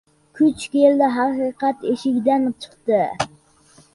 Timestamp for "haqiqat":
1.17-1.85